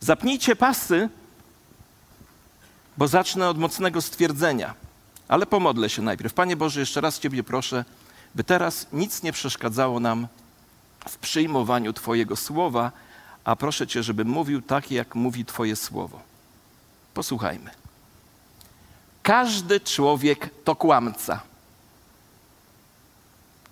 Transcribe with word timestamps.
Zapnijcie 0.00 0.56
pasy, 0.56 1.08
bo 2.98 3.08
zacznę 3.08 3.48
od 3.48 3.58
mocnego 3.58 4.02
stwierdzenia. 4.02 4.74
Ale 5.28 5.46
pomodlę 5.46 5.90
się 5.90 6.02
najpierw. 6.02 6.34
Panie 6.34 6.56
Boże, 6.56 6.80
jeszcze 6.80 7.00
raz 7.00 7.18
Ciebie 7.18 7.42
proszę, 7.42 7.84
by 8.34 8.44
teraz 8.44 8.86
nic 8.92 9.22
nie 9.22 9.32
przeszkadzało 9.32 10.00
nam 10.00 10.28
w 11.08 11.18
przyjmowaniu 11.18 11.92
Twojego 11.92 12.36
słowa, 12.36 12.92
a 13.44 13.56
proszę 13.56 13.86
Cię, 13.86 14.02
żeby 14.02 14.24
mówił 14.24 14.62
tak, 14.62 14.90
jak 14.90 15.14
mówi 15.14 15.44
Twoje 15.44 15.76
słowo. 15.76 16.20
Posłuchajmy. 17.14 17.70
Każdy 19.22 19.80
człowiek 19.80 20.50
to 20.64 20.76
kłamca. 20.76 21.40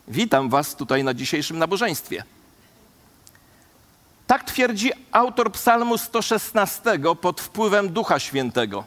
Witam 0.08 0.48
Was 0.48 0.76
tutaj 0.76 1.04
na 1.04 1.14
dzisiejszym 1.14 1.58
nabożeństwie. 1.58 2.24
Tak 4.26 4.44
twierdzi 4.44 4.92
autor 5.12 5.52
Psalmu 5.52 5.98
116 5.98 6.98
pod 7.20 7.40
wpływem 7.40 7.88
Ducha 7.92 8.18
Świętego. 8.18 8.84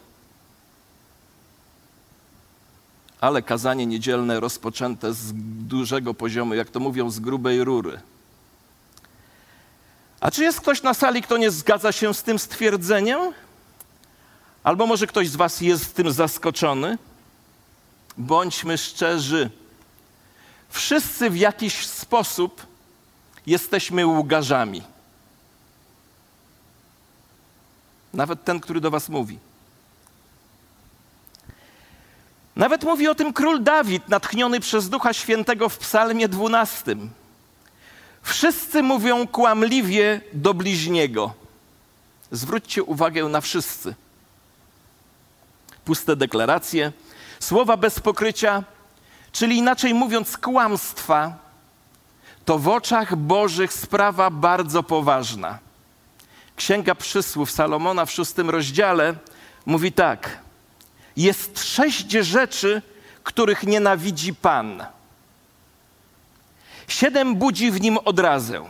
Ale 3.21 3.41
kazanie 3.41 3.85
niedzielne 3.85 4.39
rozpoczęte 4.39 5.13
z 5.13 5.33
dużego 5.67 6.13
poziomu, 6.13 6.53
jak 6.53 6.69
to 6.69 6.79
mówią, 6.79 7.09
z 7.09 7.19
grubej 7.19 7.63
rury. 7.63 7.99
A 10.19 10.31
czy 10.31 10.43
jest 10.43 10.61
ktoś 10.61 10.83
na 10.83 10.93
sali, 10.93 11.21
kto 11.21 11.37
nie 11.37 11.51
zgadza 11.51 11.91
się 11.91 12.13
z 12.13 12.23
tym 12.23 12.39
stwierdzeniem? 12.39 13.19
Albo 14.63 14.85
może 14.85 15.07
ktoś 15.07 15.29
z 15.29 15.35
Was 15.35 15.61
jest 15.61 15.95
tym 15.95 16.11
zaskoczony? 16.11 16.97
Bądźmy 18.17 18.77
szczerzy. 18.77 19.49
Wszyscy 20.69 21.29
w 21.29 21.37
jakiś 21.37 21.87
sposób 21.87 22.67
jesteśmy 23.45 24.07
łgarzami. 24.07 24.83
Nawet 28.13 28.43
ten, 28.43 28.59
który 28.59 28.81
do 28.81 28.91
Was 28.91 29.09
mówi. 29.09 29.39
Nawet 32.55 32.83
mówi 32.83 33.07
o 33.07 33.15
tym 33.15 33.33
król 33.33 33.63
Dawid, 33.63 34.09
natchniony 34.09 34.59
przez 34.59 34.89
Ducha 34.89 35.13
Świętego 35.13 35.69
w 35.69 35.77
Psalmie 35.77 36.27
12. 36.27 36.95
Wszyscy 38.21 38.83
mówią 38.83 39.27
kłamliwie 39.27 40.21
do 40.33 40.53
bliźniego. 40.53 41.33
Zwróćcie 42.31 42.83
uwagę 42.83 43.25
na 43.25 43.41
wszyscy. 43.41 43.95
Puste 45.85 46.15
deklaracje, 46.15 46.91
słowa 47.39 47.77
bez 47.77 47.99
pokrycia, 47.99 48.63
czyli 49.31 49.57
inaczej 49.57 49.93
mówiąc, 49.93 50.37
kłamstwa, 50.37 51.33
to 52.45 52.59
w 52.59 52.67
oczach 52.67 53.15
Bożych 53.15 53.73
sprawa 53.73 54.29
bardzo 54.29 54.83
poważna. 54.83 55.59
Księga 56.59 56.95
Przysłów 56.95 57.51
Salomona 57.51 58.05
w 58.05 58.11
szóstym 58.11 58.49
rozdziale 58.49 59.15
mówi 59.65 59.91
tak: 59.91 60.39
Jest 61.17 61.63
sześć 61.63 62.11
rzeczy, 62.11 62.81
których 63.23 63.63
nienawidzi 63.63 64.33
Pan 64.35 64.85
Siedem 66.87 67.35
budzi 67.35 67.71
w 67.71 67.81
nim 67.81 67.97
odrazę. 67.97 68.65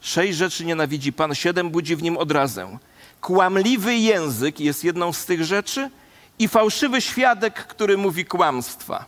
Sześć 0.00 0.38
rzeczy 0.38 0.64
nienawidzi 0.64 1.12
Pan, 1.12 1.34
siedem 1.34 1.70
budzi 1.70 1.96
w 1.96 2.02
nim 2.02 2.16
odrazę. 2.16 2.78
Kłamliwy 3.20 3.94
język 3.94 4.60
jest 4.60 4.84
jedną 4.84 5.12
z 5.12 5.24
tych 5.24 5.44
rzeczy 5.44 5.90
i 6.38 6.48
fałszywy 6.48 7.00
świadek, 7.00 7.54
który 7.54 7.98
mówi 7.98 8.24
kłamstwa. 8.24 9.04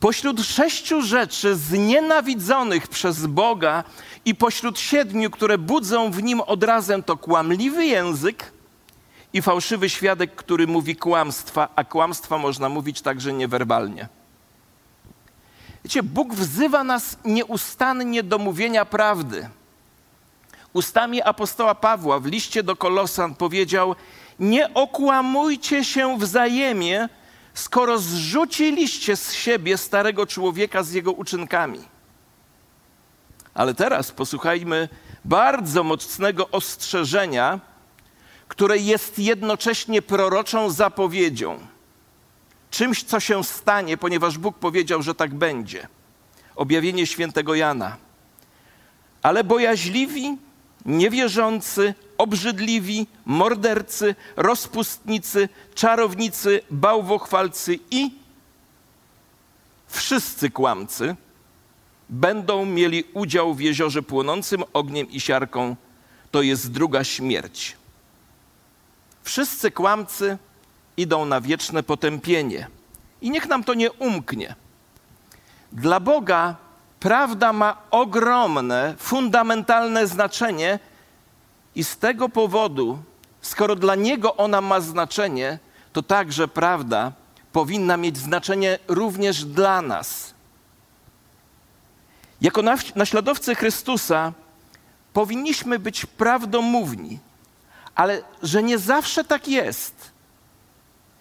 Pośród 0.00 0.40
sześciu 0.40 1.02
rzeczy 1.02 1.56
znienawidzonych 1.56 2.88
przez 2.88 3.26
Boga 3.26 3.84
i 4.24 4.34
pośród 4.34 4.78
siedmiu, 4.78 5.30
które 5.30 5.58
budzą 5.58 6.10
w 6.10 6.22
nim 6.22 6.40
odrazę, 6.40 7.02
to 7.02 7.16
kłamliwy 7.16 7.86
język 7.86 8.52
i 9.32 9.42
fałszywy 9.42 9.90
świadek, 9.90 10.34
który 10.34 10.66
mówi 10.66 10.96
kłamstwa, 10.96 11.68
a 11.76 11.84
kłamstwa 11.84 12.38
można 12.38 12.68
mówić 12.68 13.00
także 13.00 13.32
niewerbalnie. 13.32 14.08
Wiecie, 15.84 16.02
Bóg 16.02 16.34
wzywa 16.34 16.84
nas 16.84 17.16
nieustannie 17.24 18.22
do 18.22 18.38
mówienia 18.38 18.84
prawdy. 18.84 19.48
Ustami 20.72 21.22
apostoła 21.22 21.74
Pawła 21.74 22.20
w 22.20 22.26
liście 22.26 22.62
do 22.62 22.76
Kolosan 22.76 23.34
powiedział: 23.34 23.94
Nie 24.38 24.74
okłamujcie 24.74 25.84
się 25.84 26.18
wzajemnie, 26.18 27.08
skoro 27.54 27.98
zrzuciliście 27.98 29.16
z 29.16 29.32
siebie 29.32 29.76
starego 29.76 30.26
człowieka 30.26 30.82
z 30.82 30.92
jego 30.92 31.12
uczynkami. 31.12 31.80
Ale 33.54 33.74
teraz 33.74 34.12
posłuchajmy 34.12 34.88
bardzo 35.24 35.84
mocnego 35.84 36.50
ostrzeżenia, 36.50 37.60
które 38.48 38.78
jest 38.78 39.18
jednocześnie 39.18 40.02
proroczą 40.02 40.70
zapowiedzią 40.70 41.60
czymś, 42.70 43.02
co 43.02 43.20
się 43.20 43.44
stanie, 43.44 43.96
ponieważ 43.96 44.38
Bóg 44.38 44.58
powiedział, 44.58 45.02
że 45.02 45.14
tak 45.14 45.34
będzie. 45.34 45.88
Objawienie 46.56 47.06
świętego 47.06 47.54
Jana. 47.54 47.96
Ale 49.22 49.44
bojaźliwi, 49.44 50.36
niewierzący, 50.86 51.94
obrzydliwi, 52.20 53.06
mordercy, 53.24 54.14
rozpustnicy, 54.36 55.48
czarownicy, 55.74 56.60
bałwochwalcy 56.70 57.78
i 57.90 58.10
wszyscy 59.88 60.50
kłamcy 60.50 61.16
będą 62.08 62.66
mieli 62.66 63.04
udział 63.14 63.54
w 63.54 63.60
jeziorze 63.60 64.02
płonącym 64.02 64.64
ogniem 64.72 65.10
i 65.10 65.20
siarką. 65.20 65.76
To 66.30 66.42
jest 66.42 66.70
druga 66.70 67.04
śmierć. 67.04 67.76
Wszyscy 69.22 69.70
kłamcy 69.70 70.38
idą 70.96 71.24
na 71.24 71.40
wieczne 71.40 71.82
potępienie. 71.82 72.68
I 73.20 73.30
niech 73.30 73.48
nam 73.48 73.64
to 73.64 73.74
nie 73.74 73.92
umknie. 73.92 74.54
Dla 75.72 76.00
Boga 76.00 76.56
prawda 77.00 77.52
ma 77.52 77.76
ogromne, 77.90 78.94
fundamentalne 78.98 80.06
znaczenie, 80.06 80.78
i 81.74 81.84
z 81.84 81.96
tego 81.98 82.28
powodu, 82.28 82.98
skoro 83.40 83.76
dla 83.76 83.94
Niego 83.94 84.36
ona 84.36 84.60
ma 84.60 84.80
znaczenie, 84.80 85.58
to 85.92 86.02
także 86.02 86.48
prawda 86.48 87.12
powinna 87.52 87.96
mieć 87.96 88.18
znaczenie 88.18 88.78
również 88.88 89.44
dla 89.44 89.82
nas. 89.82 90.34
Jako 92.40 92.62
naśladowcy 92.96 93.54
Chrystusa 93.54 94.32
powinniśmy 95.12 95.78
być 95.78 96.06
prawdomówni, 96.06 97.18
ale 97.94 98.22
że 98.42 98.62
nie 98.62 98.78
zawsze 98.78 99.24
tak 99.24 99.48
jest 99.48 100.10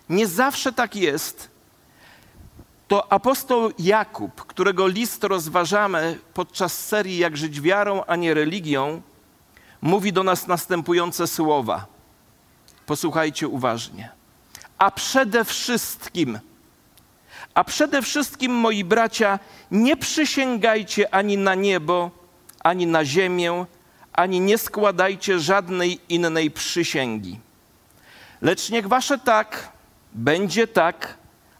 nie 0.09 0.27
zawsze 0.27 0.73
tak 0.73 0.95
jest. 0.95 1.49
To 2.87 3.13
apostoł 3.13 3.71
Jakub, 3.79 4.45
którego 4.45 4.87
list 4.87 5.23
rozważamy 5.23 6.19
podczas 6.33 6.85
serii 6.87 7.17
Jak 7.17 7.37
żyć 7.37 7.61
wiarą, 7.61 8.03
a 8.07 8.15
nie 8.15 8.33
religią, 8.33 9.01
mówi 9.81 10.13
do 10.13 10.23
nas 10.23 10.47
następujące 10.47 11.27
słowa. 11.27 11.85
Posłuchajcie 12.85 13.47
uważnie. 13.47 14.09
A 14.77 14.91
przede 14.91 15.45
wszystkim, 15.45 16.39
a 17.53 17.63
przede 17.63 18.01
wszystkim, 18.01 18.51
moi 18.51 18.83
bracia, 18.83 19.39
nie 19.71 19.97
przysięgajcie 19.97 21.13
ani 21.13 21.37
na 21.37 21.55
niebo, 21.55 22.11
ani 22.59 22.87
na 22.87 23.05
ziemię, 23.05 23.65
ani 24.13 24.39
nie 24.39 24.57
składajcie 24.57 25.39
żadnej 25.39 25.99
innej 26.09 26.51
przysięgi. 26.51 27.39
Lecz 28.41 28.69
niech 28.69 28.87
wasze 28.87 29.17
tak, 29.17 29.71
będzie 30.13 30.67
tak, 30.67 31.17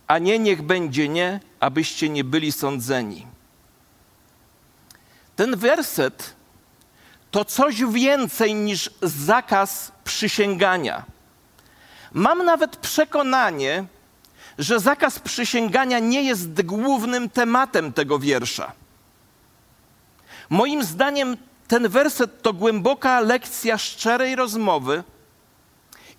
a 0.07 0.18
nie 0.18 0.40
niech 0.40 0.62
będzie 0.62 1.09
nie, 1.09 1.40
abyście 1.59 2.09
nie 2.09 2.24
byli 2.24 2.51
sądzeni. 2.51 3.28
Ten 5.36 5.56
werset 5.56 6.36
to 7.31 7.45
coś 7.45 7.84
więcej 7.84 8.56
niż 8.56 8.90
zakaz 9.01 9.92
przysięgania. 10.03 11.03
Mam 12.13 12.45
nawet 12.45 12.77
przekonanie, 12.77 13.86
że 14.59 14.80
zakaz 14.80 15.19
przysięgania 15.19 16.00
nie 16.00 16.24
jest 16.24 16.62
głównym 16.62 17.30
tematem 17.30 17.94
tego 17.94 18.19
wiersza. 18.19 18.71
Moim 20.50 20.83
zdaniem 20.83 21.38
ten 21.68 21.89
werset 21.89 22.42
to 22.42 22.53
głęboka 22.53 23.19
lekcja 23.19 23.77
szczerej 23.77 24.36
rozmowy 24.36 25.03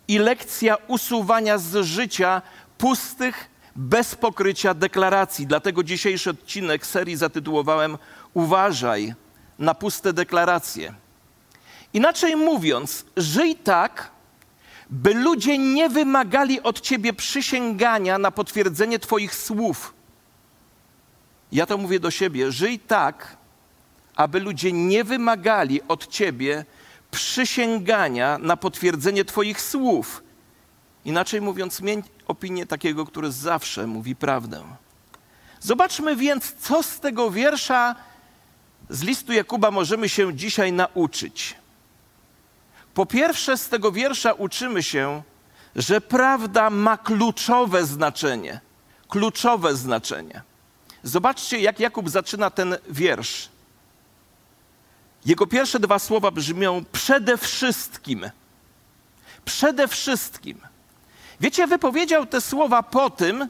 i 0.09 0.19
lekcja 0.19 0.77
usuwania 0.87 1.59
z 1.59 1.85
życia 1.85 2.43
pustych, 2.79 3.51
bez 3.77 4.15
pokrycia 4.15 4.75
deklaracji. 4.75 5.47
Dlatego 5.47 5.83
dzisiejszy 5.83 6.31
odcinek 6.31 6.87
serii 6.87 7.17
zatytułowałem 7.17 7.99
Uważaj 8.35 9.15
na 9.59 9.75
puste 9.75 10.13
deklaracje. 10.13 10.95
Inaczej 11.95 12.37
mówiąc, 12.37 13.05
żyj 13.17 13.57
tak, 13.57 14.11
by 14.91 15.15
ludzie 15.15 15.59
nie 15.59 15.89
wymagali 15.89 16.63
od 16.63 16.81
ciebie 16.81 17.13
przysięgania 17.13 18.19
na 18.19 18.31
potwierdzenie 18.31 18.99
Twoich 18.99 19.35
słów. 19.35 19.95
Ja 21.53 21.67
to 21.67 21.79
mówię 21.79 22.01
do 22.01 22.11
siebie: 22.11 22.53
żyj 22.53 22.79
tak, 22.79 23.37
aby 24.17 24.41
ludzie 24.41 24.73
nie 24.73 25.05
wymagali 25.05 25.81
od 25.89 26.07
ciebie 26.07 26.65
przysięgania 27.11 28.39
na 28.39 28.57
potwierdzenie 28.57 29.25
Twoich 29.25 29.61
słów. 29.61 30.23
Inaczej 31.05 31.41
mówiąc, 31.41 31.81
mieć 31.81 32.07
opinię 32.27 32.67
takiego, 32.67 33.07
który 33.07 33.33
zawsze 33.33 33.87
mówi 33.87 34.17
prawdę. 34.17 34.63
Zobaczmy 35.61 36.17
więc, 36.17 36.55
co 36.59 36.83
z 36.83 37.01
tego 37.01 37.31
wiersza 37.31 37.95
z 38.91 39.03
listu 39.03 39.33
Jakuba 39.33 39.71
możemy 39.71 40.09
się 40.09 40.35
dzisiaj 40.35 40.73
nauczyć. 40.73 41.60
Po 42.95 43.07
pierwsze, 43.07 43.57
z 43.57 43.69
tego 43.69 43.93
wiersza 43.93 44.33
uczymy 44.33 44.83
się, 44.83 45.23
że 45.77 46.01
prawda 46.01 46.71
ma 46.71 46.97
kluczowe 46.97 47.85
znaczenie. 47.85 48.61
Kluczowe 49.09 49.77
znaczenie. 49.77 50.43
Zobaczcie, 51.03 51.61
jak 51.61 51.81
Jakub 51.81 52.11
zaczyna 52.11 52.51
ten 52.51 52.77
wiersz. 52.89 53.49
Jego 55.27 55.47
pierwsze 55.47 55.81
dwa 55.81 55.99
słowa 55.99 56.31
brzmią 56.31 56.85
przede 56.93 57.39
wszystkim. 57.39 58.31
Przede 59.45 59.89
wszystkim. 59.89 60.61
Wiecie, 61.41 61.67
wypowiedział 61.67 62.27
te 62.27 62.41
słowa 62.41 62.83
po 62.83 63.11
tym, 63.11 63.49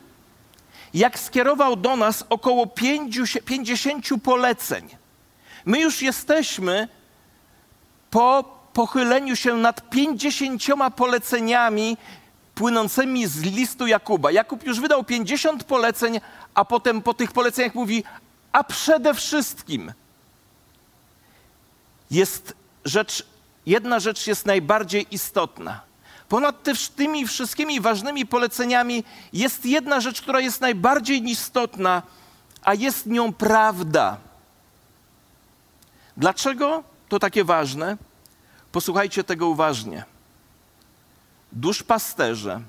jak 0.95 1.19
skierował 1.19 1.77
do 1.77 1.97
nas 1.97 2.25
około 2.29 2.67
50 3.45 4.07
poleceń. 4.23 4.89
My 5.65 5.81
już 5.81 6.03
jesteśmy 6.03 6.89
po 8.11 8.60
pochyleniu 8.73 9.37
się 9.37 9.55
nad 9.55 9.91
50 9.91 10.63
poleceniami 10.97 11.97
płynącymi 12.55 13.27
z 13.27 13.43
listu 13.43 13.87
Jakuba. 13.87 14.31
Jakub 14.31 14.67
już 14.67 14.81
wydał 14.81 15.05
50 15.05 15.65
poleceń, 15.65 16.21
a 16.55 16.65
potem 16.65 17.03
po 17.03 17.15
tych 17.15 17.33
poleceniach 17.33 17.75
mówi, 17.75 18.05
a 18.53 18.65
przede 18.65 19.15
wszystkim 19.15 19.93
jest 22.11 22.55
rzecz, 22.85 23.27
jedna 23.67 24.01
rzecz 24.01 24.27
jest 24.27 24.47
najbardziej 24.47 25.07
istotna. 25.15 25.81
Ponad 26.29 26.57
tymi 26.97 27.27
wszystkimi 27.27 27.81
ważnymi 27.81 28.27
poleceniami 28.27 29.05
jest 29.33 29.67
jedna 29.67 30.01
rzecz, 30.01 30.23
która 30.23 30.41
jest 30.41 30.61
najbardziej 30.61 31.31
istotna, 31.31 32.03
a 32.63 32.75
jest 32.75 33.07
nią 33.07 33.33
prawda. 33.33 34.17
Dlaczego 36.17 36.85
to 37.09 37.19
takie 37.19 37.45
ważne? 37.45 37.97
Posłuchajcie 38.73 39.25
tego 39.25 39.49
uważnie. 39.49 40.05
Duszpasterze, 41.53 42.61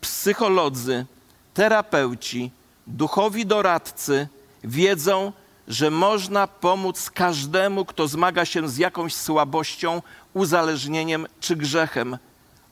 psycholodzy, 0.00 1.06
terapeuci, 1.54 2.50
duchowi 2.86 3.46
doradcy 3.46 4.28
wiedzą, 4.64 5.32
że 5.68 5.90
można 5.90 6.46
pomóc 6.46 7.10
każdemu, 7.10 7.84
kto 7.84 8.08
zmaga 8.08 8.44
się 8.44 8.68
z 8.68 8.76
jakąś 8.76 9.14
słabością, 9.14 10.02
uzależnieniem 10.34 11.26
czy 11.40 11.56
grzechem, 11.56 12.18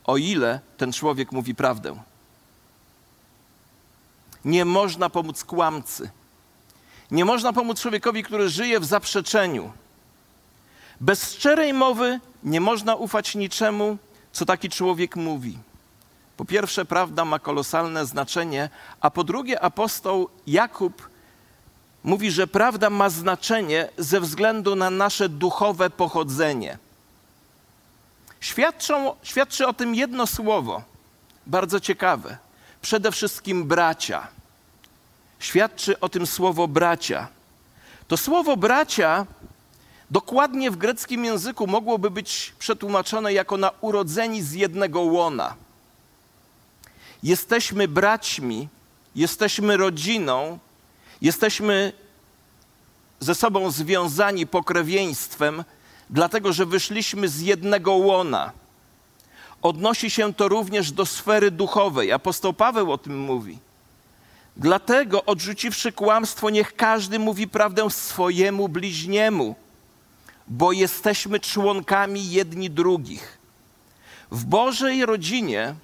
o 0.05 0.17
ile 0.17 0.61
ten 0.77 0.93
człowiek 0.93 1.33
mówi 1.33 1.55
prawdę. 1.55 2.03
Nie 4.45 4.65
można 4.65 5.11
pomóc 5.11 5.45
kłamcy. 5.45 6.11
Nie 7.11 7.25
można 7.25 7.53
pomóc 7.53 7.81
człowiekowi, 7.81 8.23
który 8.23 8.49
żyje 8.49 8.81
w 8.81 8.85
zaprzeczeniu. 8.85 9.73
Bez 11.05 11.33
szczerej 11.33 11.73
mowy 11.73 12.21
nie 12.43 12.61
można 12.61 12.95
ufać 12.95 13.35
niczemu, 13.35 13.99
co 14.33 14.45
taki 14.45 14.69
człowiek 14.69 15.17
mówi. 15.17 15.59
Po 16.37 16.45
pierwsze, 16.45 16.85
prawda 16.85 17.25
ma 17.25 17.39
kolosalne 17.39 18.07
znaczenie, 18.07 18.71
a 19.01 19.11
po 19.11 19.25
drugie, 19.25 19.61
apostoł 19.61 20.29
Jakub 20.47 21.09
mówi, 22.05 22.31
że 22.31 22.47
prawda 22.47 22.91
ma 22.91 23.11
znaczenie 23.11 23.89
ze 23.99 24.21
względu 24.21 24.77
na 24.77 24.91
nasze 24.91 25.29
duchowe 25.29 25.91
pochodzenie. 25.91 26.79
Świadczą, 28.41 29.17
świadczy 29.23 29.67
o 29.67 29.73
tym 29.73 29.95
jedno 29.95 30.27
słowo, 30.27 30.83
bardzo 31.47 31.81
ciekawe. 31.81 32.39
Przede 32.83 33.13
wszystkim 33.13 33.65
bracia. 33.65 34.29
Świadczy 35.39 36.01
o 36.01 36.09
tym 36.09 36.27
słowo 36.27 36.69
bracia. 36.69 37.29
To 38.09 38.17
słowo 38.17 38.57
bracia 38.57 39.27
dokładnie 40.11 40.71
w 40.71 40.77
greckim 40.77 41.25
języku 41.25 41.67
mogłoby 41.67 42.11
być 42.11 42.53
przetłumaczone 42.59 43.33
jako 43.33 43.57
na 43.57 43.71
urodzeni 43.81 44.43
z 44.43 44.53
jednego 44.53 45.01
łona. 45.01 45.55
Jesteśmy 47.23 47.89
braćmi, 47.89 48.69
jesteśmy 49.15 49.77
rodziną, 49.77 50.59
jesteśmy 51.23 51.93
ze 53.21 53.35
sobą 53.35 53.71
związani 53.71 54.47
pokrewieństwem, 54.47 55.65
dlatego 56.11 56.53
że 56.53 56.67
wyszliśmy 56.67 57.29
z 57.29 57.41
jednego 57.41 57.93
łona. 57.93 58.53
Odnosi 59.63 60.11
się 60.11 60.35
to 60.35 60.49
również 60.49 60.93
do 60.93 61.07
sfery 61.07 61.51
duchowej. 61.51 62.13
Apostoł 62.13 62.53
Paweł 62.53 62.93
o 62.93 62.99
tym 62.99 63.21
mówi. 63.21 63.59
Dlatego, 64.57 65.25
odrzuciwszy 65.25 65.93
kłamstwo, 65.93 66.51
niech 66.51 66.77
każdy 66.77 67.19
mówi 67.19 67.49
prawdę 67.49 67.91
swojemu 67.91 68.69
bliźniemu, 68.69 69.55
bo 70.49 70.73
jesteśmy 70.73 71.41
członkami 71.41 72.31
jedni 72.31 72.71
drugich. 72.71 73.39
W 74.31 74.45
Bożej 74.45 75.07
rodzinie 75.07 75.75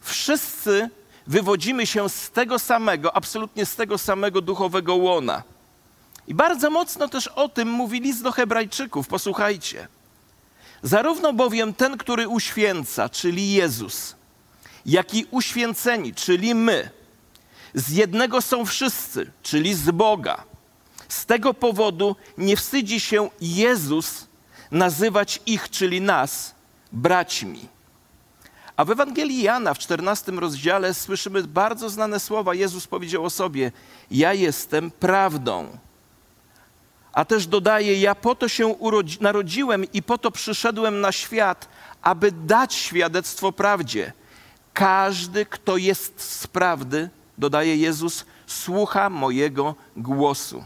wszyscy 0.00 0.90
wywodzimy 1.26 1.86
się 1.86 2.08
z 2.08 2.30
tego 2.30 2.58
samego, 2.58 3.16
absolutnie 3.16 3.66
z 3.66 3.76
tego 3.76 3.98
samego 3.98 4.40
duchowego 4.40 4.94
łona. 4.94 5.42
I 6.26 6.34
bardzo 6.34 6.70
mocno 6.70 7.08
też 7.08 7.26
o 7.26 7.48
tym 7.48 7.70
mówi 7.70 8.00
list 8.00 8.22
do 8.22 8.32
Hebrajczyków. 8.32 9.08
Posłuchajcie. 9.08 9.88
Zarówno 10.82 11.32
bowiem 11.32 11.74
ten, 11.74 11.96
który 11.96 12.28
uświęca, 12.28 13.08
czyli 13.08 13.52
Jezus, 13.52 14.16
jak 14.86 15.14
i 15.14 15.26
uświęceni, 15.30 16.14
czyli 16.14 16.54
my, 16.54 16.90
z 17.74 17.90
jednego 17.90 18.42
są 18.42 18.66
wszyscy, 18.66 19.30
czyli 19.42 19.74
z 19.74 19.90
Boga. 19.90 20.44
Z 21.08 21.26
tego 21.26 21.54
powodu 21.54 22.16
nie 22.38 22.56
wstydzi 22.56 23.00
się 23.00 23.30
Jezus 23.40 24.26
nazywać 24.70 25.40
ich, 25.46 25.70
czyli 25.70 26.00
nas, 26.00 26.54
braćmi. 26.92 27.68
A 28.76 28.84
w 28.84 28.90
Ewangelii 28.90 29.42
Jana 29.42 29.74
w 29.74 29.78
14 29.78 30.32
rozdziale 30.32 30.94
słyszymy 30.94 31.42
bardzo 31.42 31.90
znane 31.90 32.20
słowa. 32.20 32.54
Jezus 32.54 32.86
powiedział 32.86 33.24
o 33.24 33.30
sobie: 33.30 33.72
Ja 34.10 34.34
jestem 34.34 34.90
prawdą. 34.90 35.78
A 37.12 37.24
też 37.24 37.46
dodaje: 37.46 38.00
Ja 38.00 38.14
po 38.14 38.34
to 38.34 38.48
się 38.48 38.74
narodziłem 39.20 39.84
i 39.92 40.02
po 40.02 40.18
to 40.18 40.30
przyszedłem 40.30 41.00
na 41.00 41.12
świat, 41.12 41.68
aby 42.02 42.32
dać 42.32 42.74
świadectwo 42.74 43.52
prawdzie. 43.52 44.12
Każdy, 44.74 45.46
kto 45.46 45.76
jest 45.76 46.20
z 46.20 46.46
prawdy, 46.46 47.10
dodaje 47.38 47.76
Jezus, 47.76 48.24
słucha 48.46 49.10
mojego 49.10 49.74
głosu. 49.96 50.64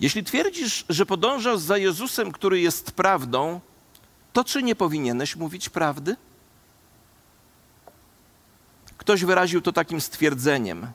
Jeśli 0.00 0.24
twierdzisz, 0.24 0.84
że 0.88 1.06
podążasz 1.06 1.58
za 1.58 1.78
Jezusem, 1.78 2.32
który 2.32 2.60
jest 2.60 2.92
prawdą, 2.92 3.60
to 4.32 4.44
czy 4.44 4.62
nie 4.62 4.76
powinieneś 4.76 5.36
mówić 5.36 5.68
prawdy? 5.68 6.16
Ktoś 8.98 9.24
wyraził 9.24 9.60
to 9.60 9.72
takim 9.72 10.00
stwierdzeniem. 10.00 10.86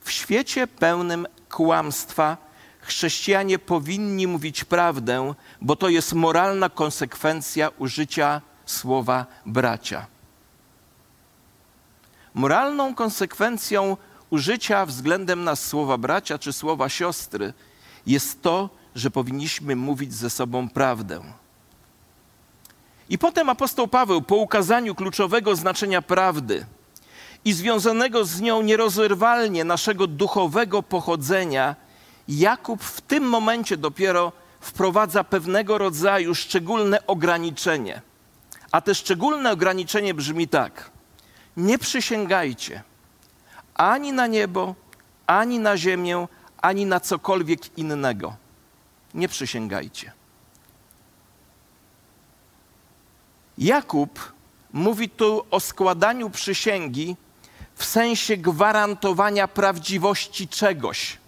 W 0.00 0.10
świecie 0.10 0.66
pełnym 0.66 1.26
kłamstwa 1.48 2.36
chrześcijanie 2.80 3.58
powinni 3.58 4.26
mówić 4.26 4.64
prawdę, 4.64 5.34
bo 5.60 5.76
to 5.76 5.88
jest 5.88 6.12
moralna 6.12 6.68
konsekwencja 6.68 7.70
użycia 7.78 8.40
słowa 8.66 9.26
bracia. 9.46 10.06
Moralną 12.34 12.94
konsekwencją 12.94 13.96
użycia 14.30 14.86
względem 14.86 15.44
nas 15.44 15.66
słowa 15.66 15.98
bracia 15.98 16.38
czy 16.38 16.52
słowa 16.52 16.88
siostry 16.88 17.52
jest 18.06 18.42
to, 18.42 18.70
że 18.94 19.10
powinniśmy 19.10 19.76
mówić 19.76 20.14
ze 20.14 20.30
sobą 20.30 20.68
prawdę. 20.68 21.20
I 23.08 23.18
potem 23.18 23.48
apostoł 23.48 23.88
Paweł 23.88 24.22
po 24.22 24.36
ukazaniu 24.36 24.94
kluczowego 24.94 25.56
znaczenia 25.56 26.02
prawdy 26.02 26.66
i 27.44 27.52
związanego 27.52 28.24
z 28.24 28.40
nią 28.40 28.62
nierozerwalnie 28.62 29.64
naszego 29.64 30.06
duchowego 30.06 30.82
pochodzenia, 30.82 31.76
Jakub 32.28 32.82
w 32.82 33.00
tym 33.00 33.24
momencie 33.24 33.76
dopiero 33.76 34.32
wprowadza 34.60 35.24
pewnego 35.24 35.78
rodzaju 35.78 36.34
szczególne 36.34 37.06
ograniczenie. 37.06 38.02
A 38.72 38.80
te 38.80 38.94
szczególne 38.94 39.52
ograniczenie 39.52 40.14
brzmi 40.14 40.48
tak: 40.48 40.90
nie 41.56 41.78
przysięgajcie 41.78 42.82
ani 43.74 44.12
na 44.12 44.26
niebo, 44.26 44.74
ani 45.26 45.58
na 45.58 45.76
ziemię, 45.76 46.28
ani 46.64 46.86
na 46.86 47.00
cokolwiek 47.00 47.78
innego. 47.78 48.36
Nie 49.14 49.28
przysięgajcie. 49.28 50.12
Jakub 53.58 54.32
mówi 54.72 55.08
tu 55.08 55.44
o 55.50 55.60
składaniu 55.60 56.30
przysięgi 56.30 57.16
w 57.74 57.84
sensie 57.84 58.36
gwarantowania 58.36 59.48
prawdziwości 59.48 60.48
czegoś. 60.48 61.18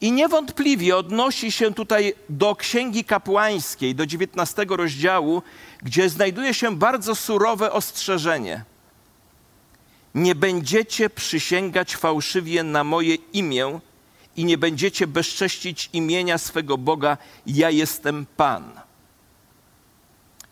I 0.00 0.12
niewątpliwie 0.12 0.96
odnosi 0.96 1.52
się 1.52 1.74
tutaj 1.74 2.14
do 2.28 2.56
Księgi 2.56 3.04
Kapłańskiej, 3.04 3.94
do 3.94 4.06
19 4.06 4.66
rozdziału, 4.68 5.42
gdzie 5.82 6.08
znajduje 6.08 6.54
się 6.54 6.76
bardzo 6.76 7.14
surowe 7.14 7.72
ostrzeżenie. 7.72 8.64
Nie 10.14 10.34
będziecie 10.34 11.10
przysięgać 11.10 11.96
fałszywie 11.96 12.62
na 12.62 12.84
moje 12.84 13.14
imię 13.14 13.80
i 14.36 14.44
nie 14.44 14.58
będziecie 14.58 15.06
bezcześcić 15.06 15.90
imienia 15.92 16.38
swego 16.38 16.78
Boga, 16.78 17.18
ja 17.46 17.70
jestem 17.70 18.26
Pan. 18.36 18.80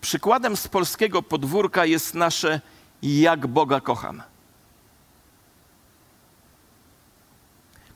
Przykładem 0.00 0.57
z 0.57 0.69
polskiego 0.69 1.23
podwórka 1.23 1.87
jest 1.87 2.14
nasze 2.14 2.61
jak 3.03 3.47
Boga 3.47 3.81
kocham. 3.81 4.23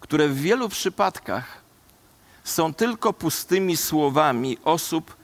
które 0.08 0.28
w 0.28 0.36
wielu 0.36 0.68
przypadkach 0.68 1.60
są 2.44 2.74
tylko 2.74 3.12
pustymi 3.12 3.76
słowami 3.76 4.58
osób, 4.64 5.16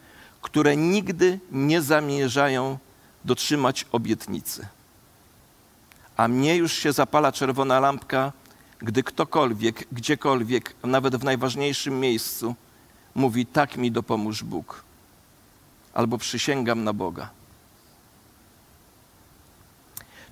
które 0.43 0.77
nigdy 0.77 1.41
nie 1.51 1.83
zamierzają 1.83 2.79
dotrzymać 3.25 3.87
obietnicy. 3.93 4.67
A 6.17 6.29
mnie 6.29 6.57
już 6.57 6.73
się 6.73 6.93
zapala 6.93 7.33
czerwona 7.33 7.81
lampka, 7.81 8.33
gdy 8.85 9.03
ktokolwiek, 9.03 9.85
gdziekolwiek, 9.93 10.75
nawet 10.83 11.17
w 11.17 11.25
najważniejszym 11.25 12.01
miejscu, 12.01 12.55
mówi: 13.15 13.47
Tak 13.47 13.77
mi 13.77 13.91
dopomóż 13.91 14.43
Bóg, 14.43 14.85
albo 15.95 16.19
przysięgam 16.19 16.85
na 16.85 16.93
Boga. 16.93 17.31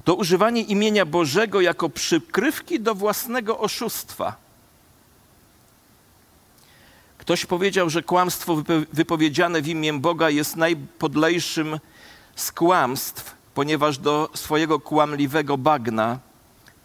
To 0.04 0.14
używanie 0.14 0.62
imienia 0.62 1.06
Bożego 1.06 1.60
jako 1.60 1.88
przykrywki 1.88 2.80
do 2.80 2.94
własnego 2.94 3.58
oszustwa. 3.58 4.36
Ktoś 7.18 7.46
powiedział, 7.46 7.90
że 7.90 8.02
kłamstwo 8.02 8.62
wypowiedziane 8.92 9.62
w 9.62 9.68
imię 9.68 9.92
Boga 9.92 10.30
jest 10.30 10.56
najpodlejszym 10.56 11.80
z 12.36 12.52
kłamstw, 12.52 13.36
ponieważ 13.54 13.98
do 13.98 14.30
swojego 14.34 14.80
kłamliwego 14.80 15.58
bagna 15.58 16.18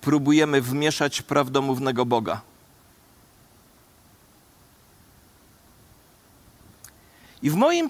próbujemy 0.02 0.62
wmieszać 0.62 1.22
prawdomównego 1.22 2.06
Boga. 2.06 2.42
I 7.42 7.50
w 7.50 7.56
moim, 7.56 7.90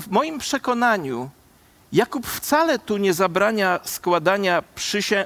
w 0.00 0.08
moim 0.08 0.38
przekonaniu 0.38 1.30
Jakub 1.92 2.26
wcale 2.26 2.78
tu 2.78 2.96
nie 2.96 3.14
zabrania 3.14 3.80
składania 3.84 4.62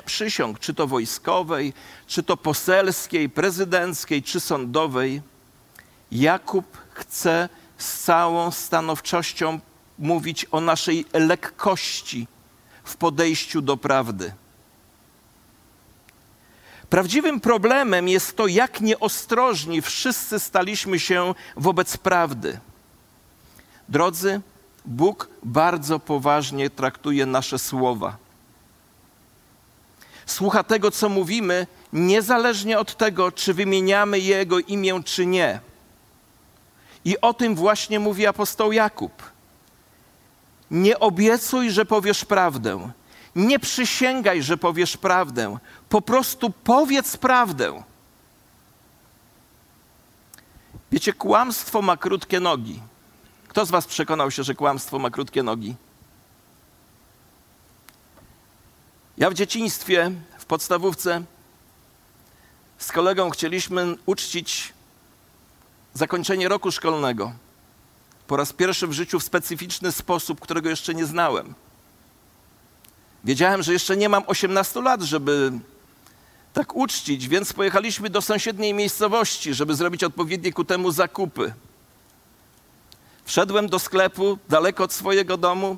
przysiąg, 0.05 0.59
czy 0.59 0.75
to 0.75 0.87
wojskowej, 0.87 1.73
czy 2.07 2.23
to 2.23 2.37
poselskiej, 2.37 3.29
prezydenckiej, 3.29 4.23
czy 4.23 4.41
sądowej. 4.41 5.23
Jakub 6.13 6.79
chce 6.93 7.49
z 7.79 8.01
całą 8.01 8.51
stanowczością 8.51 9.61
mówić 9.99 10.47
o 10.51 10.61
naszej 10.61 11.07
lekkości 11.13 12.27
w 12.85 12.97
podejściu 12.97 13.63
do 13.63 13.77
prawdy. 13.77 14.33
Prawdziwym 16.93 17.41
problemem 17.41 18.09
jest 18.09 18.37
to, 18.37 18.47
jak 18.47 18.81
nieostrożni 18.81 19.83
wszyscy 19.83 20.39
staliśmy 20.39 21.01
się 21.01 21.35
wobec 21.57 21.97
prawdy. 21.97 22.59
Drodzy, 23.89 24.41
Bóg 24.85 25.29
bardzo 25.43 25.99
poważnie 25.99 26.71
traktuje 26.71 27.27
nasze 27.27 27.59
słowa. 27.59 28.17
Słucha 30.27 30.63
tego, 30.63 30.91
co 30.91 31.09
mówimy, 31.09 31.67
niezależnie 31.93 32.79
od 32.79 32.97
tego, 32.97 33.33
czy 33.33 33.55
wymieniamy 33.55 34.19
Jego 34.19 34.59
imię, 34.59 35.03
czy 35.05 35.27
nie. 35.27 35.61
I 37.05 37.21
o 37.21 37.35
tym 37.35 37.55
właśnie 37.55 38.01
mówi 38.01 38.27
apostoł 38.27 38.73
Jakub. 38.73 39.23
Nie 40.71 40.99
obiecuj, 40.99 41.71
że 41.71 41.85
powiesz 41.85 42.25
prawdę. 42.25 42.93
Nie 43.37 43.59
przysięgaj, 43.59 44.43
że 44.43 44.57
powiesz 44.57 44.97
prawdę. 44.97 45.59
Po 45.89 46.01
prostu 46.01 46.51
powiedz 46.51 47.17
prawdę. 47.17 47.83
Wiecie, 50.93 51.13
kłamstwo 51.13 51.83
ma 51.83 51.97
krótkie 51.97 52.41
nogi. 52.41 52.81
Kto 53.49 53.67
z 53.67 53.71
Was 53.71 53.87
przekonał 53.87 54.31
się, 54.31 54.43
że 54.43 54.55
kłamstwo 54.55 54.99
ma 54.99 55.11
krótkie 55.11 55.43
nogi? 55.43 55.75
Ja 59.19 59.31
w 59.31 59.35
dzieciństwie, 59.35 60.13
w 60.39 60.45
podstawówce, 60.45 61.23
z 62.79 62.93
kolegą 62.93 63.31
chcieliśmy 63.31 63.97
uczcić 64.07 64.73
zakończenie 65.95 66.49
roku 66.49 66.73
szkolnego. 66.73 67.33
Po 68.27 68.37
raz 68.37 68.53
pierwszy 68.53 68.87
w 68.87 68.93
życiu 68.93 69.21
w 69.21 69.25
specyficzny 69.25 69.93
sposób, 69.93 70.41
którego 70.41 70.69
jeszcze 70.71 70.95
nie 70.95 71.07
znałem. 71.07 71.55
Wiedziałem, 73.25 73.63
że 73.63 73.73
jeszcze 73.73 73.97
nie 73.97 74.09
mam 74.09 74.23
18 74.27 74.81
lat, 74.81 75.03
żeby 75.03 75.53
tak 76.53 76.77
uczcić, 76.77 77.29
więc 77.29 77.53
pojechaliśmy 77.53 78.11
do 78.11 78.23
sąsiedniej 78.23 78.75
miejscowości, 78.75 79.55
żeby 79.55 79.75
zrobić 79.75 80.05
odpowiednie 80.05 80.53
ku 80.53 80.65
temu 80.65 80.91
zakupy. 80.91 81.53
Wszedłem 83.25 83.69
do 83.69 83.79
sklepu 83.79 84.39
daleko 84.49 84.85
od 84.85 84.93
swojego 84.93 85.37
domu, 85.37 85.77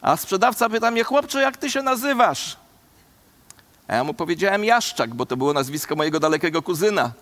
a 0.00 0.16
sprzedawca 0.16 0.68
pyta 0.68 0.90
mnie, 0.90 1.04
chłopcze, 1.04 1.40
jak 1.42 1.56
ty 1.56 1.70
się 1.70 1.82
nazywasz? 1.82 2.56
A 3.88 3.94
ja 3.94 4.04
mu 4.04 4.14
powiedziałem 4.14 4.64
Jaszczak, 4.64 5.14
bo 5.14 5.26
to 5.26 5.36
było 5.36 5.52
nazwisko 5.52 5.96
mojego 5.96 6.20
dalekiego 6.20 6.62
kuzyna. 6.62 7.12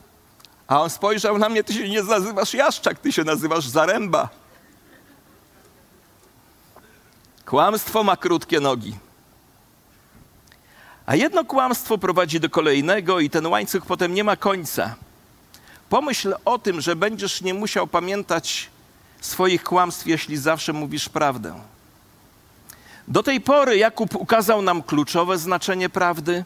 A 0.66 0.82
on 0.82 0.90
spojrzał 0.90 1.38
na 1.38 1.48
mnie, 1.48 1.64
ty 1.64 1.74
się 1.74 1.88
nie 1.88 2.02
nazywasz 2.02 2.54
Jaszczak, 2.54 2.98
ty 2.98 3.12
się 3.12 3.24
nazywasz 3.24 3.68
Zaręba. 3.68 4.28
Kłamstwo 7.46 8.04
ma 8.04 8.16
krótkie 8.16 8.60
nogi. 8.60 8.94
A 11.06 11.16
jedno 11.16 11.44
kłamstwo 11.44 11.98
prowadzi 11.98 12.40
do 12.40 12.50
kolejnego 12.50 13.20
i 13.20 13.30
ten 13.30 13.46
łańcuch 13.46 13.86
potem 13.86 14.14
nie 14.14 14.24
ma 14.24 14.36
końca. 14.36 14.94
Pomyśl 15.88 16.34
o 16.44 16.58
tym, 16.58 16.80
że 16.80 16.96
będziesz 16.96 17.42
nie 17.42 17.54
musiał 17.54 17.86
pamiętać 17.86 18.70
swoich 19.20 19.64
kłamstw, 19.64 20.06
jeśli 20.06 20.36
zawsze 20.36 20.72
mówisz 20.72 21.08
prawdę. 21.08 21.54
Do 23.08 23.22
tej 23.22 23.40
pory 23.40 23.76
Jakub 23.76 24.16
ukazał 24.16 24.62
nam 24.62 24.82
kluczowe 24.82 25.38
znaczenie 25.38 25.88
prawdy 25.88 26.44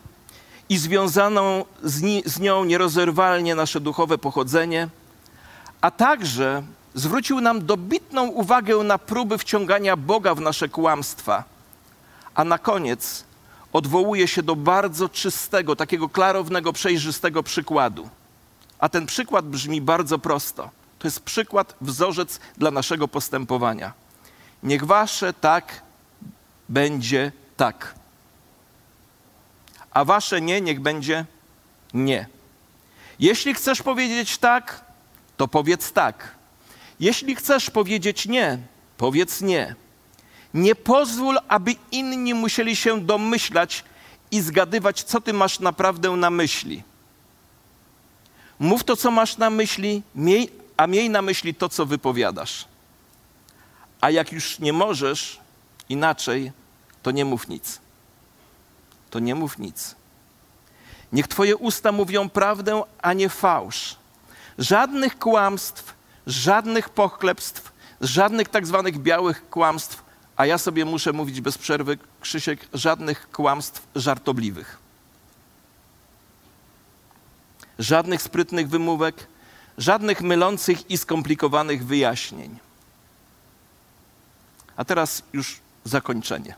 i 0.68 0.78
związaną 0.78 1.64
z, 1.82 2.02
ni 2.02 2.22
z 2.26 2.40
nią 2.40 2.64
nierozerwalnie 2.64 3.54
nasze 3.54 3.80
duchowe 3.80 4.18
pochodzenie, 4.18 4.88
a 5.80 5.90
także 5.90 6.62
zwrócił 6.94 7.40
nam 7.40 7.66
dobitną 7.66 8.26
uwagę 8.26 8.76
na 8.76 8.98
próby 8.98 9.38
wciągania 9.38 9.96
Boga 9.96 10.34
w 10.34 10.40
nasze 10.40 10.68
kłamstwa. 10.68 11.44
A 12.34 12.44
na 12.44 12.58
koniec 12.58 13.25
odwołuje 13.73 14.28
się 14.28 14.42
do 14.42 14.56
bardzo 14.56 15.08
czystego, 15.08 15.76
takiego 15.76 16.08
klarownego, 16.08 16.73
przejrzystego 16.73 17.42
przykładu. 17.42 18.08
A 18.78 18.88
ten 18.88 19.06
przykład 19.06 19.46
brzmi 19.49 19.80
bardzo 19.80 20.18
prosto. 20.18 20.70
To 20.99 21.08
jest 21.08 21.20
przykład, 21.20 21.75
wzorzec 21.80 22.40
dla 22.56 22.70
naszego 22.70 23.08
postępowania. 23.08 23.92
Niech 24.62 24.85
wasze 24.85 25.32
tak 25.32 25.82
będzie 26.68 27.32
tak, 27.56 27.94
a 29.96 30.04
wasze 30.04 30.40
nie, 30.40 30.61
niech 30.61 30.80
będzie 30.80 31.25
nie. 31.94 32.26
Jeśli 33.18 33.54
chcesz 33.54 33.82
powiedzieć 33.82 34.38
tak, 34.38 34.85
to 35.37 35.49
powiedz 35.49 35.92
tak. 35.92 36.35
Jeśli 37.00 37.37
chcesz 37.37 37.70
powiedzieć 37.70 38.26
nie, 38.26 38.58
powiedz 38.96 39.40
nie. 39.40 39.75
Nie 40.56 40.75
pozwól, 40.75 41.38
aby 41.48 41.76
inni 41.92 42.34
musieli 42.34 42.76
się 42.76 43.00
domyślać 43.00 43.84
i 44.30 44.40
zgadywać, 44.40 45.02
co 45.02 45.20
ty 45.20 45.32
masz 45.32 45.60
naprawdę 45.60 46.10
na 46.10 46.30
myśli. 46.30 46.82
Mów 48.58 48.84
to, 48.84 48.96
co 48.96 49.10
masz 49.10 49.36
na 49.36 49.50
myśli, 49.50 50.02
miej 50.14 50.50
a 50.76 50.86
miej 50.86 51.10
na 51.10 51.22
myśli 51.22 51.54
to, 51.54 51.68
co 51.68 51.86
wypowiadasz. 51.86 52.64
A 54.00 54.10
jak 54.10 54.32
już 54.32 54.58
nie 54.58 54.72
możesz 54.72 55.40
inaczej, 55.88 56.52
to 57.02 57.10
nie 57.10 57.25
mów 57.25 57.48
nic. 57.48 57.80
To 59.10 59.18
nie 59.18 59.34
mów 59.34 59.58
nic. 59.58 59.94
Niech 61.12 61.28
Twoje 61.28 61.56
usta 61.56 61.92
mówią 61.92 62.28
prawdę, 62.28 62.82
a 63.02 63.12
nie 63.12 63.28
fałsz. 63.28 63.96
Żadnych 64.58 65.18
kłamstw, 65.18 65.94
żadnych 66.26 66.88
pochlebstw, 66.88 67.72
żadnych 68.00 68.48
tak 68.48 68.66
zwanych 68.66 68.98
białych 68.98 69.50
kłamstw, 69.50 70.05
a 70.37 70.47
ja 70.47 70.59
sobie 70.59 70.85
muszę 70.85 71.12
mówić 71.12 71.40
bez 71.40 71.59
przerwy, 71.59 71.99
Krzysiek, 72.21 72.69
żadnych 72.73 73.31
kłamstw 73.31 73.87
żartobliwych. 73.95 74.78
Żadnych 77.78 78.23
sprytnych 78.23 78.69
wymówek, 78.69 79.26
żadnych 79.78 80.21
mylących 80.21 80.90
i 80.90 80.99
skomplikowanych 80.99 81.87
wyjaśnień. 81.87 82.59
A 84.76 84.85
teraz 84.85 85.23
już 85.33 85.61
zakończenie. 85.85 86.55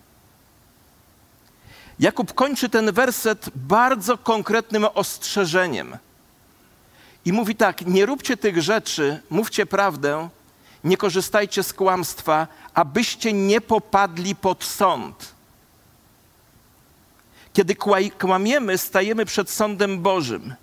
Jakub 1.99 2.35
kończy 2.35 2.69
ten 2.69 2.93
werset 2.93 3.51
bardzo 3.55 4.19
konkretnym 4.19 4.85
ostrzeżeniem. 4.95 5.97
I 7.25 7.33
mówi 7.33 7.57
tak: 7.57 7.87
Nie 7.87 8.07
róbcie 8.07 8.37
tych 8.37 8.63
rzeczy, 8.63 9.23
mówcie 9.31 9.67
prawdę, 9.67 10.29
nie 10.85 10.97
korzystajcie 10.97 11.63
z 11.63 11.73
kłamstwa, 11.73 12.47
abyście 12.75 13.33
nie 13.33 13.61
popadli 13.61 14.35
pod 14.35 14.65
sąd. 14.65 15.35
Kiedy 17.53 17.77
kłamiemy, 18.19 18.79
stajemy 18.79 19.25
przed 19.25 19.51
sądem 19.51 20.01
Bożym. 20.01 20.55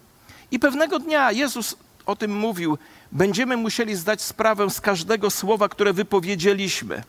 I 0.52 0.60
pewnego 0.60 1.00
dnia 1.00 1.32
Jezus 1.32 1.76
o 2.06 2.16
tym 2.16 2.38
mówił, 2.38 2.78
będziemy 3.12 3.58
musieli 3.58 3.96
zdać 3.96 4.22
sprawę 4.22 4.70
z 4.70 4.82
każdego 4.82 5.30
słowa, 5.30 5.70
które 5.70 5.94
wypowiedzieliśmy. 5.94 7.04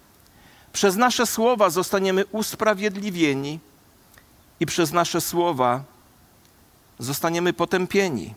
Przez 0.73 0.97
nasze 0.97 1.27
słowa 1.27 1.71
zostaniemy 1.71 2.25
usprawiedliwieni 2.33 3.61
i 4.61 4.67
przez 4.67 4.93
nasze 4.93 5.21
słowa 5.21 5.83
zostaniemy 6.99 7.53
potępieni. 7.53 8.35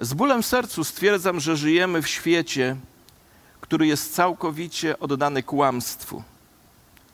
Z 0.00 0.14
bólem 0.14 0.42
sercu 0.42 0.84
stwierdzam, 0.84 1.40
że 1.40 1.56
żyjemy 1.56 2.02
w 2.02 2.08
świecie, 2.08 2.76
który 3.60 3.86
jest 3.86 4.14
całkowicie 4.14 4.98
oddany 4.98 5.42
kłamstwu, 5.42 6.22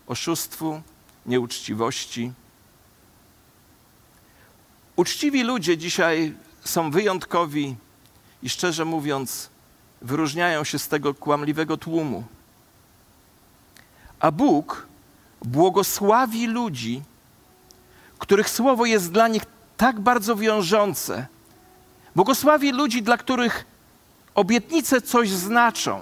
oszustwu, 0.06 0.82
nieuczciwości. 1.26 2.32
Uczciwi 4.96 5.42
ludzie 5.42 5.78
dzisiaj 5.78 6.34
są 6.64 6.90
wyjątkowi 6.90 7.76
i 8.42 8.48
szczerze 8.48 8.84
mówiąc, 8.84 9.50
wyróżniają 10.00 10.64
się 10.64 10.78
z 10.78 10.88
tego 10.88 11.14
kłamliwego 11.14 11.76
tłumu. 11.76 12.24
A 14.20 14.30
Bóg 14.30 14.86
błogosławi 15.44 16.46
ludzi, 16.46 17.02
których 18.18 18.50
słowo 18.50 18.86
jest 18.86 19.12
dla 19.12 19.28
nich 19.28 19.42
tak 19.76 20.00
bardzo 20.00 20.36
wiążące. 20.36 21.26
Błogosławi 22.16 22.72
ludzi, 22.72 23.02
dla 23.02 23.16
których 23.16 23.64
obietnice 24.34 25.00
coś 25.00 25.30
znaczą. 25.30 26.00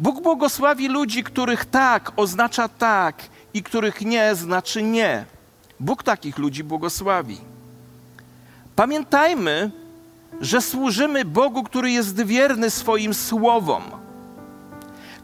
Bóg 0.00 0.22
błogosławi 0.22 0.88
ludzi, 0.88 1.24
których 1.24 1.64
tak 1.64 2.12
oznacza 2.16 2.68
tak 2.68 3.22
i 3.54 3.62
których 3.62 4.00
nie 4.00 4.34
znaczy 4.34 4.82
nie. 4.82 5.24
Bóg 5.80 6.02
takich 6.02 6.38
ludzi 6.38 6.64
błogosławi. 6.64 7.38
Pamiętajmy, 8.76 9.70
że 10.40 10.60
służymy 10.60 11.24
Bogu, 11.24 11.62
który 11.62 11.90
jest 11.90 12.22
wierny 12.22 12.70
swoim 12.70 13.14
słowom. 13.14 13.82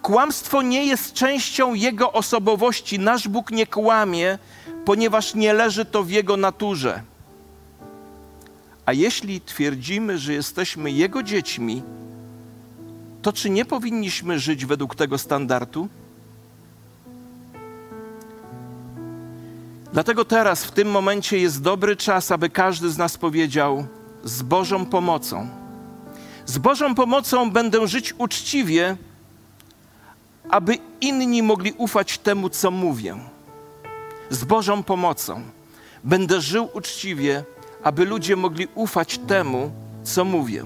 Kłamstwo 0.02 0.62
nie 0.62 0.85
jest 0.85 1.12
częścią 1.12 1.75
Jego 1.75 2.12
osobowości. 2.12 2.99
Nasz 2.99 3.29
Bóg 3.29 3.50
nie 3.50 3.67
kłamie, 3.67 4.38
ponieważ 4.85 5.35
nie 5.35 5.52
leży 5.52 5.85
to 5.85 6.02
w 6.02 6.11
Jego 6.11 6.37
naturze. 6.37 7.02
A 8.90 8.92
jeśli 8.92 9.40
twierdzimy, 9.40 10.18
że 10.18 10.32
jesteśmy 10.32 10.90
Jego 10.90 11.23
dziećmi, 11.23 11.82
to 13.23 13.32
czy 13.32 13.50
nie 13.50 13.64
powinniśmy 13.64 14.38
żyć 14.38 14.66
według 14.66 14.94
tego 14.94 15.18
standardu? 15.18 15.88
Dlatego 19.92 20.25
teraz, 20.25 20.64
w 20.64 20.70
tym 20.70 20.90
momencie, 20.90 21.38
jest 21.38 21.62
dobry 21.62 21.97
czas, 21.97 22.30
aby 22.30 22.49
każdy 22.49 22.90
z 22.90 22.99
nas 22.99 23.18
powiedział: 23.18 23.87
Z 24.25 24.42
Bożą 24.42 24.87
pomocą. 24.87 25.49
Z 26.47 26.59
Bożą 26.59 26.94
pomocą 26.94 27.50
będę 27.50 27.88
żyć 27.88 28.14
uczciwie, 28.18 28.97
aby 30.49 30.78
inni 31.00 31.42
mogli 31.42 31.73
ufać 31.73 32.18
temu, 32.18 32.49
co 32.49 32.70
mówię. 32.70 33.16
Z 34.30 34.44
Bożą 34.44 34.82
pomocą 34.82 35.42
będę 36.04 36.40
żył 36.40 36.68
uczciwie, 36.73 37.44
aby 37.82 38.04
ludzie 38.04 38.37
mogli 38.37 38.68
ufać 38.75 39.18
temu, 39.18 39.70
co 40.04 40.25
mówię. 40.25 40.64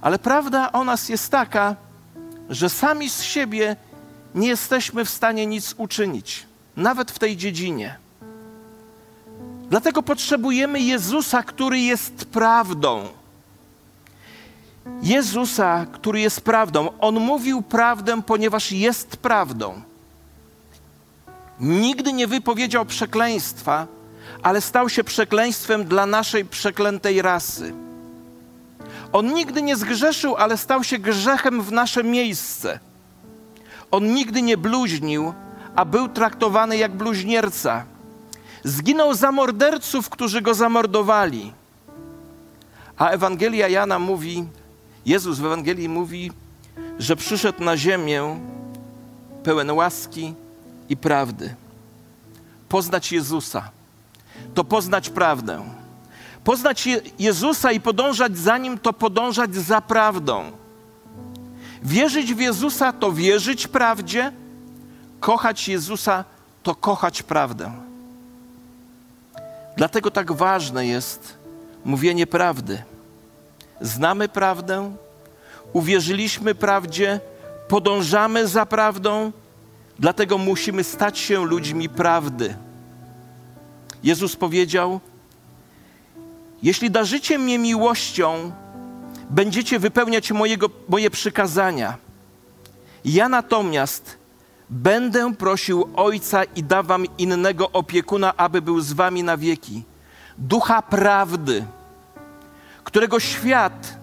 Ale 0.00 0.18
prawda 0.18 0.72
o 0.72 0.84
nas 0.84 1.08
jest 1.08 1.30
taka, 1.30 1.76
że 2.50 2.70
sami 2.70 3.10
z 3.10 3.22
siebie 3.22 3.76
nie 4.34 4.48
jesteśmy 4.48 5.04
w 5.04 5.10
stanie 5.10 5.46
nic 5.46 5.74
uczynić, 5.78 6.46
nawet 6.76 7.10
w 7.10 7.18
tej 7.18 7.36
dziedzinie. 7.36 7.96
Dlatego 9.70 10.02
potrzebujemy 10.02 10.80
Jezusa, 10.80 11.42
który 11.42 11.80
jest 11.80 12.24
prawdą. 12.24 13.08
Jezusa, 15.02 15.86
który 15.92 16.20
jest 16.20 16.40
prawdą. 16.40 16.88
On 16.98 17.20
mówił 17.20 17.62
prawdę, 17.62 18.22
ponieważ 18.22 18.72
jest 18.72 19.16
prawdą. 19.16 19.82
Nigdy 21.60 22.12
nie 22.12 22.26
wypowiedział 22.26 22.86
przekleństwa, 22.86 23.86
ale 24.42 24.60
stał 24.60 24.88
się 24.88 25.04
przekleństwem 25.04 25.84
dla 25.84 26.06
naszej 26.06 26.44
przeklętej 26.44 27.22
rasy. 27.22 27.74
On 29.12 29.34
nigdy 29.34 29.62
nie 29.62 29.76
zgrzeszył, 29.76 30.36
ale 30.36 30.56
stał 30.56 30.84
się 30.84 30.98
grzechem 30.98 31.62
w 31.62 31.72
nasze 31.72 32.04
miejsce. 32.04 32.78
On 33.90 34.14
nigdy 34.14 34.42
nie 34.42 34.56
bluźnił, 34.56 35.32
a 35.76 35.84
był 35.84 36.08
traktowany 36.08 36.76
jak 36.76 36.92
bluźnierca. 36.92 37.84
Zginął 38.64 39.14
za 39.14 39.32
morderców, 39.32 40.08
którzy 40.10 40.42
go 40.42 40.54
zamordowali. 40.54 41.52
A 42.96 43.08
Ewangelia 43.08 43.68
Jana 43.68 43.98
mówi, 43.98 44.44
Jezus 45.06 45.38
w 45.38 45.44
Ewangelii 45.44 45.88
mówi, 45.88 46.32
że 46.98 47.16
przyszedł 47.16 47.64
na 47.64 47.76
ziemię 47.76 48.40
pełen 49.44 49.70
łaski 49.70 50.34
i 50.88 50.96
prawdy. 50.96 51.54
Poznać 52.68 53.12
Jezusa 53.12 53.70
to 54.54 54.64
poznać 54.64 55.10
prawdę. 55.10 55.62
Poznać 56.44 56.88
Jezusa 57.18 57.72
i 57.72 57.80
podążać 57.80 58.38
za 58.38 58.58
Nim 58.58 58.78
to 58.78 58.92
podążać 58.92 59.54
za 59.54 59.80
prawdą. 59.80 60.52
Wierzyć 61.82 62.34
w 62.34 62.40
Jezusa 62.40 62.92
to 62.92 63.12
wierzyć 63.12 63.66
prawdzie, 63.66 64.32
kochać 65.20 65.68
Jezusa 65.68 66.24
to 66.62 66.74
kochać 66.74 67.22
prawdę. 67.22 67.72
Dlatego 69.76 70.10
tak 70.10 70.32
ważne 70.32 70.86
jest 70.86 71.38
mówienie 71.84 72.26
prawdy. 72.26 72.82
Znamy 73.80 74.28
prawdę, 74.28 74.92
uwierzyliśmy 75.72 76.54
prawdzie, 76.54 77.20
podążamy 77.68 78.46
za 78.46 78.66
prawdą, 78.66 79.32
dlatego 79.98 80.38
musimy 80.38 80.84
stać 80.84 81.18
się 81.18 81.44
ludźmi 81.44 81.88
prawdy. 81.88 82.54
Jezus 84.02 84.36
powiedział: 84.36 85.00
Jeśli 86.62 86.90
darzycie 86.90 87.38
mnie 87.38 87.58
miłością, 87.58 88.52
będziecie 89.30 89.78
wypełniać 89.78 90.32
mojego, 90.32 90.70
moje 90.88 91.10
przykazania. 91.10 91.96
Ja 93.04 93.28
natomiast 93.28 94.18
będę 94.70 95.34
prosił 95.34 95.88
Ojca 95.96 96.44
i 96.44 96.62
dawam 96.62 97.04
innego 97.18 97.70
opiekuna, 97.70 98.36
aby 98.36 98.62
był 98.62 98.80
z 98.80 98.92
wami 98.92 99.22
na 99.22 99.36
wieki. 99.36 99.82
Ducha 100.38 100.82
prawdy, 100.82 101.64
którego 102.84 103.20
świat 103.20 103.98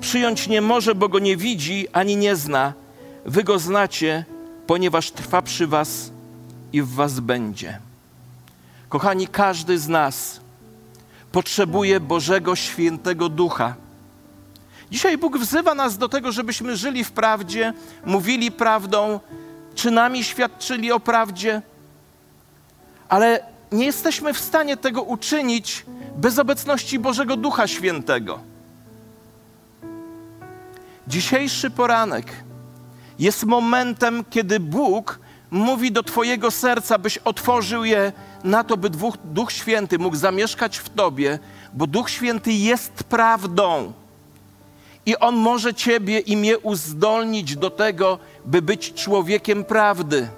przyjąć 0.00 0.48
nie 0.48 0.60
może, 0.60 0.94
bo 0.94 1.08
go 1.08 1.18
nie 1.18 1.36
widzi 1.36 1.88
ani 1.92 2.16
nie 2.16 2.36
zna. 2.36 2.72
Wy 3.26 3.44
go 3.44 3.58
znacie, 3.58 4.24
ponieważ 4.66 5.10
trwa 5.10 5.42
przy 5.42 5.66
was 5.66 6.10
i 6.72 6.82
w 6.82 6.88
was 6.88 7.20
będzie. 7.20 7.89
Kochani, 8.90 9.28
każdy 9.28 9.78
z 9.78 9.88
nas 9.88 10.40
potrzebuje 11.32 12.00
Bożego 12.00 12.56
Świętego 12.56 13.28
Ducha. 13.28 13.74
Dzisiaj 14.90 15.18
Bóg 15.18 15.38
wzywa 15.38 15.74
nas 15.74 15.98
do 15.98 16.08
tego, 16.08 16.32
żebyśmy 16.32 16.76
żyli 16.76 17.04
w 17.04 17.12
prawdzie, 17.12 17.72
mówili 18.04 18.52
prawdą, 18.52 19.20
czynami 19.74 20.24
świadczyli 20.24 20.92
o 20.92 21.00
prawdzie, 21.00 21.62
ale 23.08 23.46
nie 23.72 23.84
jesteśmy 23.84 24.34
w 24.34 24.40
stanie 24.40 24.76
tego 24.76 25.02
uczynić 25.02 25.86
bez 26.16 26.38
obecności 26.38 26.98
Bożego 26.98 27.36
Ducha 27.36 27.66
Świętego. 27.66 28.40
Dzisiejszy 31.08 31.70
poranek 31.70 32.26
jest 33.18 33.44
momentem, 33.44 34.24
kiedy 34.30 34.60
Bóg 34.60 35.20
mówi 35.50 35.92
do 35.92 36.02
Twojego 36.02 36.50
serca, 36.50 36.98
byś 36.98 37.18
otworzył 37.18 37.84
je 37.84 38.12
na 38.44 38.64
to, 38.64 38.76
by 38.76 38.90
Duch 39.24 39.52
Święty 39.52 39.98
mógł 39.98 40.16
zamieszkać 40.16 40.78
w 40.78 40.88
Tobie, 40.88 41.38
bo 41.72 41.86
Duch 41.86 42.10
Święty 42.10 42.52
jest 42.52 42.92
prawdą. 42.92 43.92
I 45.06 45.16
On 45.16 45.36
może 45.36 45.74
Ciebie 45.74 46.18
i 46.18 46.36
mnie 46.36 46.58
uzdolnić 46.58 47.56
do 47.56 47.70
tego, 47.70 48.18
by 48.44 48.62
być 48.62 48.94
człowiekiem 48.94 49.64
prawdy. 49.64 50.28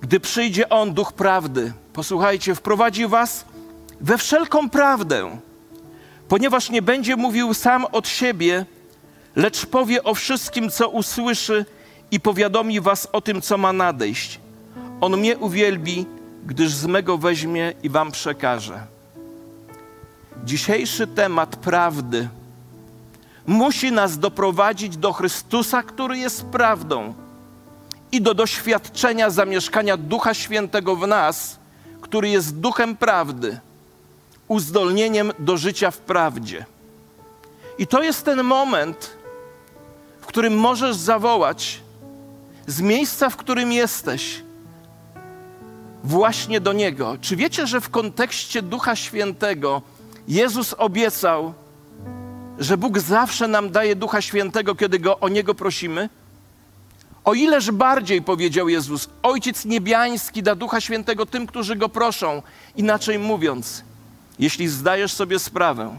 Gdy 0.00 0.20
przyjdzie 0.20 0.68
On, 0.68 0.94
Duch 0.94 1.12
Prawdy, 1.12 1.72
posłuchajcie, 1.92 2.54
wprowadzi 2.54 3.06
Was 3.06 3.44
we 4.00 4.18
wszelką 4.18 4.70
prawdę, 4.70 5.38
ponieważ 6.28 6.70
nie 6.70 6.82
będzie 6.82 7.16
mówił 7.16 7.54
sam 7.54 7.84
od 7.92 8.08
siebie, 8.08 8.66
lecz 9.36 9.66
powie 9.66 10.04
o 10.04 10.14
wszystkim, 10.14 10.70
co 10.70 10.88
usłyszy 10.88 11.64
i 12.10 12.20
powiadomi 12.20 12.80
Was 12.80 13.08
o 13.12 13.20
tym, 13.20 13.42
co 13.42 13.58
ma 13.58 13.72
nadejść. 13.72 14.40
On 15.00 15.16
mnie 15.16 15.38
uwielbi, 15.38 16.06
gdyż 16.46 16.70
z 16.70 16.86
mego 16.86 17.18
weźmie 17.18 17.72
i 17.82 17.88
wam 17.90 18.12
przekaże. 18.12 18.86
Dzisiejszy 20.44 21.06
temat 21.06 21.56
prawdy 21.56 22.28
musi 23.46 23.92
nas 23.92 24.18
doprowadzić 24.18 24.96
do 24.96 25.12
Chrystusa, 25.12 25.82
który 25.82 26.18
jest 26.18 26.44
prawdą 26.44 27.14
i 28.12 28.20
do 28.20 28.34
doświadczenia 28.34 29.30
zamieszkania 29.30 29.96
Ducha 29.96 30.34
Świętego 30.34 30.96
w 30.96 31.06
nas, 31.06 31.58
który 32.00 32.28
jest 32.28 32.56
duchem 32.56 32.96
prawdy, 32.96 33.58
uzdolnieniem 34.48 35.32
do 35.38 35.56
życia 35.56 35.90
w 35.90 35.98
prawdzie. 35.98 36.66
I 37.78 37.86
to 37.86 38.02
jest 38.02 38.24
ten 38.24 38.42
moment, 38.42 39.16
w 40.26 40.28
którym 40.28 40.58
możesz 40.58 40.96
zawołać 40.96 41.80
z 42.66 42.80
miejsca, 42.80 43.30
w 43.30 43.36
którym 43.36 43.72
jesteś, 43.72 44.42
właśnie 46.04 46.60
do 46.60 46.72
Niego. 46.72 47.16
Czy 47.20 47.36
wiecie, 47.36 47.66
że 47.66 47.80
w 47.80 47.90
kontekście 47.90 48.62
Ducha 48.62 48.96
Świętego 48.96 49.82
Jezus 50.28 50.74
obiecał, 50.78 51.54
że 52.58 52.76
Bóg 52.76 52.98
zawsze 52.98 53.48
nam 53.48 53.70
daje 53.70 53.96
Ducha 53.96 54.20
Świętego, 54.20 54.74
kiedy 54.74 54.98
go 54.98 55.18
o 55.18 55.28
Niego 55.28 55.54
prosimy? 55.54 56.08
O 57.24 57.34
ileż 57.34 57.70
bardziej, 57.70 58.22
powiedział 58.22 58.68
Jezus, 58.68 59.08
Ojciec 59.22 59.64
Niebiański 59.64 60.42
da 60.42 60.54
Ducha 60.54 60.80
Świętego 60.80 61.26
tym, 61.26 61.46
którzy 61.46 61.76
Go 61.76 61.88
proszą. 61.88 62.42
Inaczej 62.76 63.18
mówiąc, 63.18 63.84
jeśli 64.38 64.68
zdajesz 64.68 65.12
sobie 65.12 65.38
sprawę, 65.38 65.98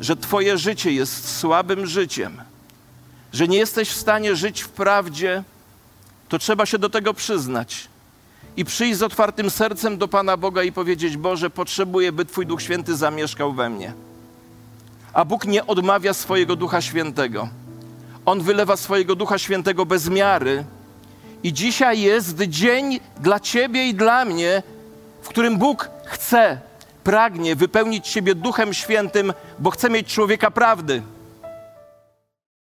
że 0.00 0.16
Twoje 0.16 0.58
życie 0.58 0.92
jest 0.92 1.38
słabym 1.38 1.86
życiem, 1.86 2.49
że 3.32 3.48
nie 3.48 3.58
jesteś 3.58 3.90
w 3.90 3.96
stanie 3.96 4.36
żyć 4.36 4.62
w 4.62 4.68
prawdzie, 4.68 5.42
to 6.28 6.38
trzeba 6.38 6.66
się 6.66 6.78
do 6.78 6.90
tego 6.90 7.14
przyznać 7.14 7.88
i 8.56 8.64
przyjść 8.64 8.98
z 8.98 9.02
otwartym 9.02 9.50
sercem 9.50 9.98
do 9.98 10.08
Pana 10.08 10.36
Boga 10.36 10.62
i 10.62 10.72
powiedzieć: 10.72 11.16
Boże, 11.16 11.50
potrzebuję, 11.50 12.12
by 12.12 12.24
Twój 12.24 12.46
Duch 12.46 12.62
Święty 12.62 12.96
zamieszkał 12.96 13.52
we 13.52 13.70
mnie. 13.70 13.92
A 15.12 15.24
Bóg 15.24 15.44
nie 15.44 15.66
odmawia 15.66 16.14
swojego 16.14 16.56
Ducha 16.56 16.80
Świętego. 16.80 17.48
On 18.26 18.40
wylewa 18.40 18.76
swojego 18.76 19.14
Ducha 19.14 19.38
Świętego 19.38 19.86
bez 19.86 20.08
miary. 20.08 20.64
I 21.42 21.52
dzisiaj 21.52 22.00
jest 22.00 22.38
dzień 22.38 23.00
dla 23.20 23.40
Ciebie 23.40 23.88
i 23.88 23.94
dla 23.94 24.24
mnie, 24.24 24.62
w 25.22 25.28
którym 25.28 25.58
Bóg 25.58 25.90
chce, 26.04 26.60
pragnie 27.04 27.56
wypełnić 27.56 28.08
Ciebie 28.08 28.34
Duchem 28.34 28.74
Świętym, 28.74 29.32
bo 29.58 29.70
chce 29.70 29.90
mieć 29.90 30.14
człowieka 30.14 30.50
prawdy. 30.50 31.02